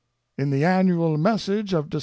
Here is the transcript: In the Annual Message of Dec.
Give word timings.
In 0.35 0.49
the 0.49 0.65
Annual 0.65 1.15
Message 1.19 1.73
of 1.75 1.89
Dec. 1.89 1.99